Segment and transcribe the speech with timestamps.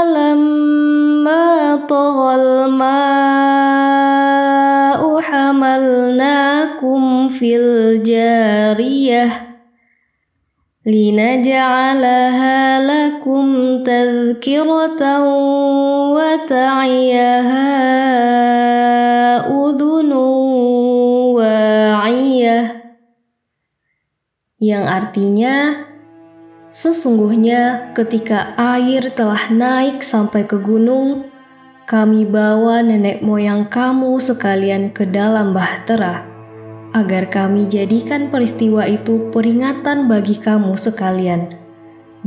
[5.58, 9.58] hamalnakum fil jariyah
[10.88, 15.24] linaj'alaha lakum tadhkiratan
[16.16, 17.68] wa ta'iyaha
[19.52, 20.26] udhunu
[21.36, 22.66] wa'iyah
[24.58, 25.88] yang artinya
[26.78, 31.26] Sesungguhnya ketika air telah naik sampai ke gunung,
[31.88, 36.20] kami bawa nenek moyang kamu sekalian ke dalam bahtera,
[36.92, 41.48] agar kami jadikan peristiwa itu peringatan bagi kamu sekalian,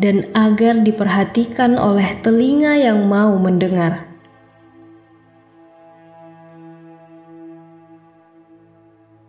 [0.02, 4.10] dan agar diperhatikan oleh telinga yang mau mendengar.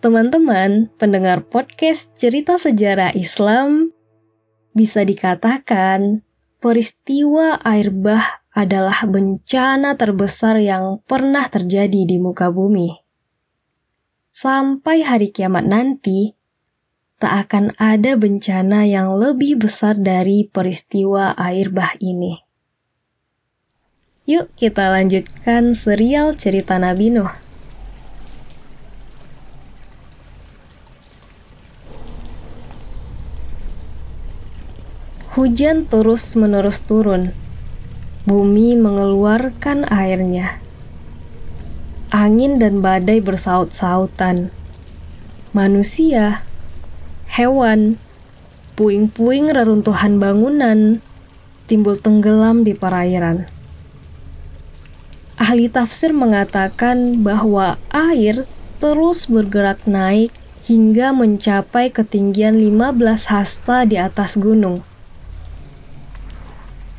[0.00, 3.92] Teman-teman, pendengar podcast cerita sejarah Islam,
[4.72, 6.24] bisa dikatakan,
[6.56, 12.92] peristiwa air bah adalah bencana terbesar yang pernah terjadi di muka bumi.
[14.28, 16.36] Sampai hari kiamat nanti,
[17.16, 22.40] tak akan ada bencana yang lebih besar dari peristiwa air bah ini.
[24.28, 27.32] Yuk kita lanjutkan serial cerita Nabi Nuh.
[35.32, 37.41] Hujan terus-menerus turun.
[38.22, 40.62] Bumi mengeluarkan airnya.
[42.14, 44.54] Angin dan badai bersaut-sautan.
[45.50, 46.46] Manusia,
[47.26, 47.98] hewan,
[48.78, 51.02] puing-puing reruntuhan bangunan
[51.66, 53.50] timbul tenggelam di perairan.
[55.34, 58.46] Ahli tafsir mengatakan bahwa air
[58.78, 60.30] terus bergerak naik
[60.70, 63.02] hingga mencapai ketinggian 15
[63.34, 64.86] hasta di atas gunung.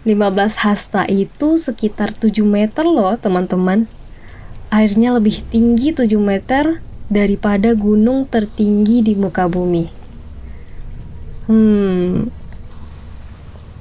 [0.03, 3.88] 15 hasta itu sekitar 7 meter loh teman-teman.
[4.68, 9.88] Airnya lebih tinggi 7 meter daripada gunung tertinggi di muka bumi.
[11.47, 12.28] Hmm,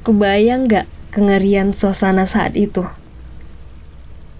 [0.06, 2.86] kebayang gak kengerian suasana saat itu?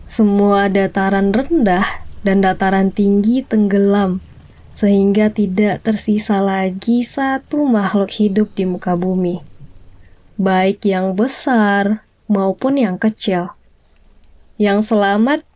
[0.07, 4.23] Semua dataran rendah dan dataran tinggi tenggelam
[4.71, 9.52] sehingga tidak tersisa lagi satu makhluk hidup di muka bumi
[10.43, 13.55] baik yang besar maupun yang kecil.
[14.59, 15.47] Yang selamat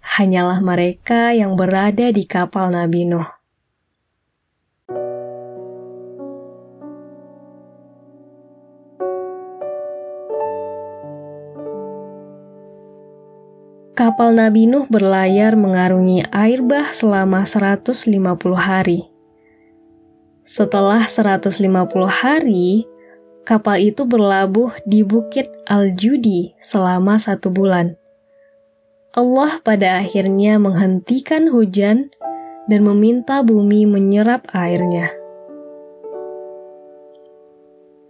[0.00, 3.28] hanyalah mereka yang berada di kapal Nabi Nuh.
[13.92, 18.08] Kapal Nabi Nuh berlayar mengarungi air bah selama 150
[18.56, 19.12] hari.
[20.48, 21.60] Setelah 150
[22.08, 22.88] hari,
[23.42, 27.98] kapal itu berlabuh di Bukit Al-Judi selama satu bulan.
[29.12, 32.08] Allah pada akhirnya menghentikan hujan
[32.70, 35.12] dan meminta bumi menyerap airnya.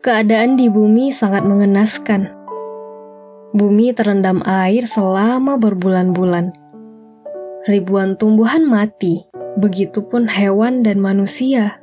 [0.02, 2.30] Keadaan di bumi sangat mengenaskan.
[3.54, 6.54] Bumi terendam air selama berbulan-bulan.
[7.66, 9.26] Ribuan tumbuhan mati,
[9.58, 11.81] begitupun hewan dan manusia.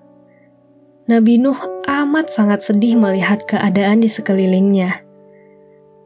[1.09, 1.57] Nabi Nuh
[1.89, 5.01] amat sangat sedih melihat keadaan di sekelilingnya.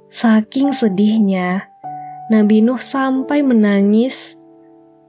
[0.08, 1.68] Saking sedihnya,
[2.32, 4.40] Nabi Nuh sampai menangis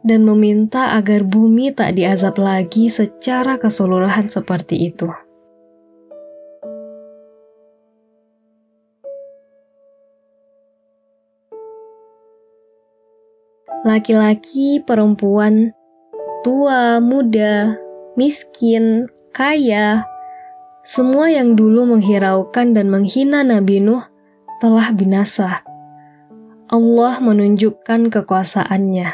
[0.03, 5.07] dan meminta agar bumi tak diazab lagi secara keseluruhan seperti itu.
[13.87, 15.71] Laki-laki, perempuan,
[16.43, 17.79] tua, muda,
[18.19, 20.07] miskin, kaya,
[20.87, 24.07] semua yang dulu menghiraukan dan menghina Nabi Nuh
[24.63, 25.67] telah binasa.
[26.71, 29.11] Allah menunjukkan kekuasaannya.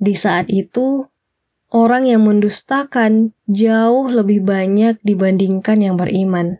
[0.00, 1.04] Di saat itu,
[1.68, 6.58] orang yang mendustakan jauh lebih banyak dibandingkan yang beriman.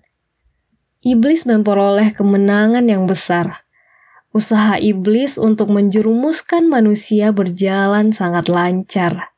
[1.01, 3.65] Iblis memperoleh kemenangan yang besar.
[4.37, 9.33] Usaha iblis untuk menjerumuskan manusia berjalan sangat lancar.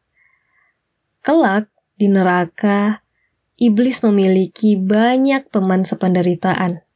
[1.23, 3.03] Kelak, di neraka,
[3.59, 6.87] iblis memiliki banyak teman sependeritaan.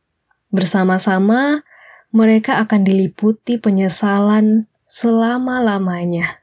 [0.55, 1.67] Bersama-sama,
[2.15, 6.39] mereka akan diliputi penyesalan selama-lamanya.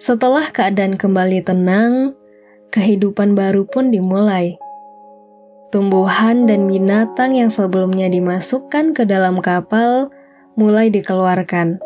[0.00, 2.16] Setelah keadaan kembali tenang,
[2.72, 4.56] kehidupan baru pun dimulai.
[5.70, 10.10] Tumbuhan dan binatang yang sebelumnya dimasukkan ke dalam kapal
[10.58, 11.78] mulai dikeluarkan.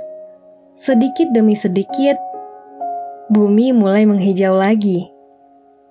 [0.72, 2.16] Sedikit demi sedikit,
[3.28, 5.12] bumi mulai menghijau lagi.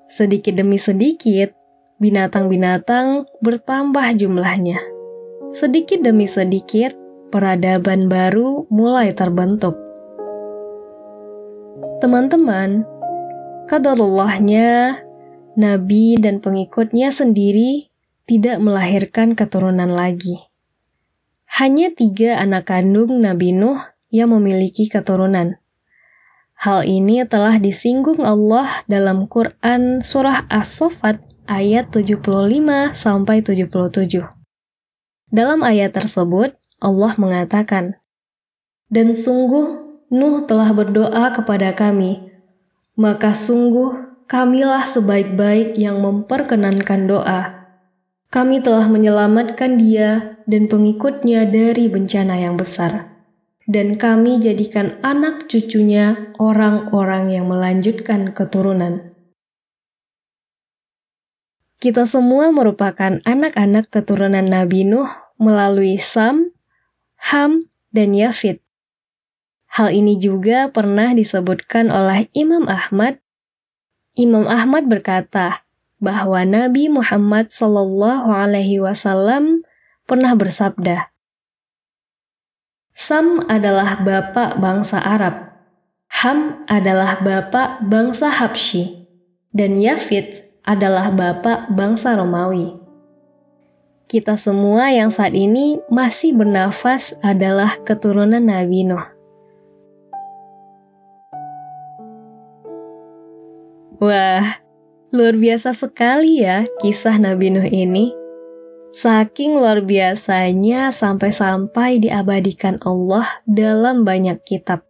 [0.09, 1.53] Sedikit demi sedikit,
[2.01, 4.81] binatang-binatang bertambah jumlahnya.
[5.53, 6.97] Sedikit demi sedikit,
[7.29, 9.77] peradaban baru mulai terbentuk.
[12.01, 12.89] Teman-teman,
[13.69, 14.97] kadarullahnya
[15.53, 17.93] Nabi dan pengikutnya sendiri
[18.25, 20.41] tidak melahirkan keturunan lagi.
[21.61, 23.77] Hanya tiga anak kandung Nabi Nuh
[24.09, 25.61] yang memiliki keturunan.
[26.57, 34.25] Hal ini telah disinggung Allah dalam Quran Surah As-Sofat ayat 75 sampai 77.
[35.29, 38.01] Dalam ayat tersebut, Allah mengatakan,
[38.89, 42.21] Dan sungguh Nuh telah berdoa kepada kami,
[42.93, 47.41] maka sungguh kamilah sebaik-baik yang memperkenankan doa.
[48.33, 53.13] Kami telah menyelamatkan dia dan pengikutnya dari bencana yang besar.
[53.63, 59.15] Dan kami jadikan anak cucunya orang-orang yang melanjutkan keturunan.
[61.79, 65.07] Kita semua merupakan anak-anak keturunan Nabi Nuh
[65.39, 66.51] melalui Sam,
[67.31, 68.59] Ham, dan Yafid.
[69.73, 73.22] Hal ini juga pernah disebutkan oleh Imam Ahmad.
[74.13, 75.65] Imam Ahmad berkata
[75.97, 79.65] bahwa Nabi Muhammad Shallallahu Alaihi Wasallam
[80.05, 81.09] pernah bersabda,
[82.93, 85.57] Sam adalah bapak bangsa Arab,
[86.21, 89.09] Ham adalah bapak bangsa Habsyi,
[89.49, 92.77] dan Yafid adalah bapak bangsa Romawi.
[94.05, 99.12] Kita semua yang saat ini masih bernafas adalah keturunan Nabi Nuh.
[104.03, 104.59] Wah,
[105.15, 108.11] luar biasa sekali ya kisah Nabi Nuh ini.
[108.91, 114.83] Saking luar biasanya sampai-sampai diabadikan Allah dalam banyak kitab.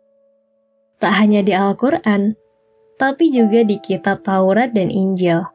[0.98, 2.34] Tak hanya di Al-Quran,
[2.98, 5.46] tapi juga di kitab Taurat dan Injil.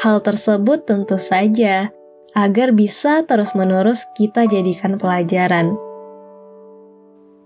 [0.00, 1.92] Hal tersebut tentu saja
[2.32, 5.76] agar bisa terus-menerus kita jadikan pelajaran.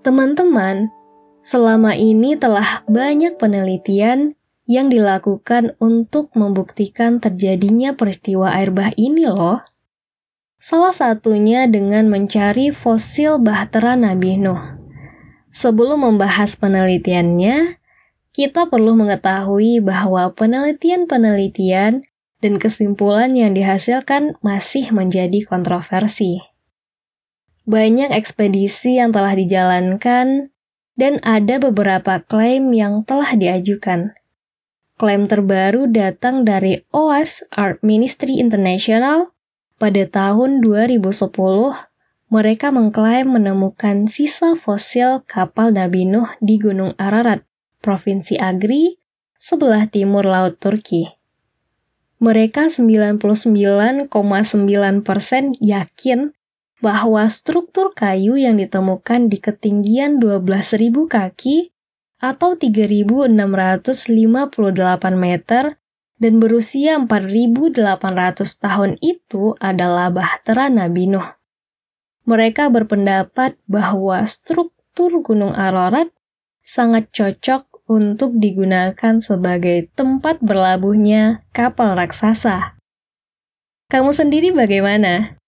[0.06, 0.94] Teman-teman,
[1.42, 4.38] selama ini telah banyak penelitian
[4.70, 9.58] yang dilakukan untuk membuktikan terjadinya peristiwa air bah ini loh.
[10.62, 14.78] Salah satunya dengan mencari fosil bahtera Nabi Nuh.
[15.50, 17.82] Sebelum membahas penelitiannya,
[18.30, 22.06] kita perlu mengetahui bahwa penelitian-penelitian
[22.38, 26.38] dan kesimpulan yang dihasilkan masih menjadi kontroversi.
[27.66, 30.54] Banyak ekspedisi yang telah dijalankan,
[30.94, 34.14] dan ada beberapa klaim yang telah diajukan.
[35.00, 39.32] Klaim terbaru datang dari OAS Art Ministry International
[39.80, 41.16] pada tahun 2010.
[42.28, 47.48] Mereka mengklaim menemukan sisa fosil kapal Nabi Nuh di Gunung Ararat,
[47.80, 49.00] Provinsi Agri,
[49.40, 51.08] sebelah timur Laut Turki.
[52.20, 54.12] Mereka 99,9%
[55.64, 56.20] yakin
[56.84, 61.72] bahwa struktur kayu yang ditemukan di ketinggian 12.000 kaki
[62.20, 63.32] atau 3.658
[65.16, 65.80] meter
[66.20, 67.80] dan berusia 4.800
[68.60, 71.24] tahun itu adalah Bahtera Nabi Nuh.
[72.28, 76.12] Mereka berpendapat bahwa struktur Gunung Ararat
[76.60, 82.78] sangat cocok untuk digunakan sebagai tempat berlabuhnya kapal raksasa.
[83.90, 85.40] Kamu sendiri bagaimana?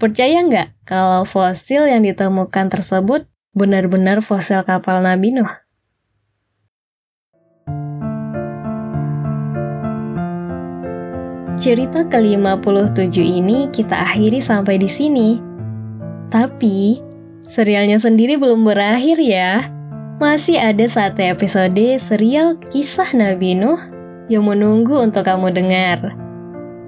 [0.00, 5.63] Percaya nggak kalau fosil yang ditemukan tersebut benar-benar fosil kapal Nabi Nuh?
[11.54, 15.38] Cerita ke-57 ini kita akhiri sampai di sini.
[16.26, 16.98] Tapi,
[17.46, 19.70] serialnya sendiri belum berakhir ya.
[20.18, 23.78] Masih ada satu episode serial kisah Nabi Nuh
[24.26, 26.18] yang menunggu untuk kamu dengar.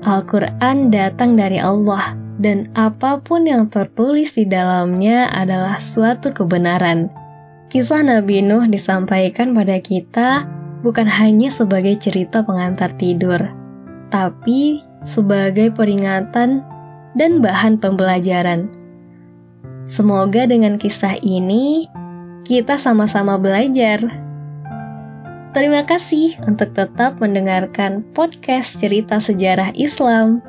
[0.03, 7.07] Al-Quran datang dari Allah, dan apa pun yang tertulis di dalamnya adalah suatu kebenaran.
[7.71, 10.43] Kisah Nabi Nuh disampaikan pada kita
[10.83, 13.43] bukan hanya sebagai cerita pengantar tidur,
[14.09, 16.63] tapi sebagai peringatan
[17.15, 18.69] dan bahan pembelajaran.
[19.87, 21.87] Semoga dengan kisah ini
[22.43, 24.03] kita sama-sama belajar.
[25.57, 30.45] Terima kasih untuk tetap mendengarkan podcast cerita sejarah Islam.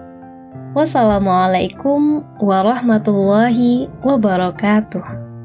[0.76, 5.37] Wassalamualaikum warahmatullahi wabarakatuh.